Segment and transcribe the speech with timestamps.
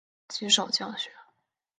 [0.27, 1.11] 极少降雪。